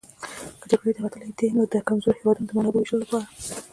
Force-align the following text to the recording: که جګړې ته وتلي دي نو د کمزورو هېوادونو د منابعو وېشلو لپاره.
که 0.59 0.65
جګړې 0.71 0.91
ته 0.95 1.01
وتلي 1.03 1.29
دي 1.37 1.47
نو 1.55 1.61
د 1.73 1.75
کمزورو 1.87 2.19
هېوادونو 2.19 2.45
د 2.47 2.51
منابعو 2.57 2.81
وېشلو 2.81 3.01
لپاره. 3.03 3.25